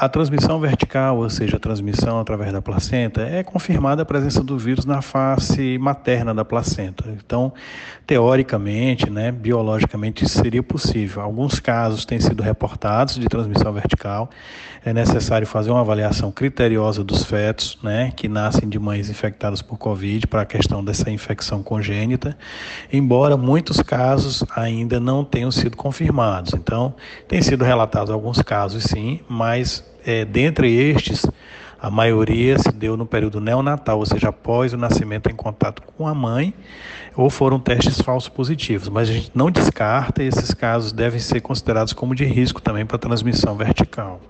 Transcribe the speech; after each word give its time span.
A 0.00 0.08
transmissão 0.08 0.58
vertical, 0.58 1.18
ou 1.18 1.28
seja, 1.28 1.58
a 1.58 1.60
transmissão 1.60 2.18
através 2.18 2.50
da 2.54 2.62
placenta, 2.62 3.20
é 3.20 3.42
confirmada 3.42 4.00
a 4.00 4.04
presença 4.06 4.42
do 4.42 4.56
vírus 4.56 4.86
na 4.86 5.02
face 5.02 5.76
materna 5.76 6.32
da 6.34 6.42
placenta. 6.42 7.04
Então, 7.10 7.52
teoricamente, 8.06 9.10
né, 9.10 9.30
biologicamente, 9.30 10.24
isso 10.24 10.38
seria 10.38 10.62
possível. 10.62 11.20
Alguns 11.20 11.60
casos 11.60 12.06
têm 12.06 12.18
sido 12.18 12.42
reportados 12.42 13.16
de 13.16 13.26
transmissão 13.26 13.74
vertical. 13.74 14.30
É 14.82 14.94
necessário 14.94 15.46
fazer 15.46 15.70
uma 15.70 15.82
avaliação 15.82 16.32
criteriosa 16.32 17.04
dos 17.04 17.22
fetos, 17.22 17.78
né, 17.82 18.10
que 18.16 18.26
nascem 18.26 18.70
de 18.70 18.78
mães 18.78 19.10
infectadas 19.10 19.60
por 19.60 19.76
Covid, 19.76 20.26
para 20.28 20.40
a 20.40 20.46
questão 20.46 20.82
dessa 20.82 21.10
infecção 21.10 21.62
congênita, 21.62 22.38
embora 22.90 23.36
muitos 23.36 23.82
casos 23.82 24.42
ainda 24.56 24.98
não 24.98 25.26
tenham 25.26 25.50
sido 25.50 25.76
confirmados. 25.76 26.54
Então, 26.54 26.94
tem 27.28 27.42
sido 27.42 27.64
relatados 27.64 28.10
alguns 28.10 28.40
casos, 28.40 28.84
sim, 28.84 29.20
mas 29.28 29.89
é, 30.10 30.24
dentre 30.24 30.72
estes, 30.74 31.24
a 31.80 31.88
maioria 31.90 32.58
se 32.58 32.72
deu 32.72 32.96
no 32.96 33.06
período 33.06 33.40
neonatal, 33.40 33.98
ou 33.98 34.06
seja, 34.06 34.28
após 34.28 34.72
o 34.72 34.76
nascimento 34.76 35.30
em 35.30 35.34
contato 35.34 35.82
com 35.82 36.06
a 36.06 36.14
mãe, 36.14 36.52
ou 37.16 37.30
foram 37.30 37.58
testes 37.60 38.00
falsos 38.00 38.28
positivos. 38.28 38.88
Mas 38.88 39.08
a 39.08 39.12
gente 39.12 39.30
não 39.34 39.50
descarta 39.50 40.22
e 40.22 40.26
esses 40.26 40.52
casos 40.52 40.92
devem 40.92 41.20
ser 41.20 41.40
considerados 41.40 41.92
como 41.92 42.14
de 42.14 42.24
risco 42.24 42.60
também 42.60 42.84
para 42.84 42.98
transmissão 42.98 43.56
vertical. 43.56 44.20